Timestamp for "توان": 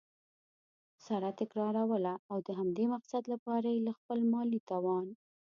4.69-5.05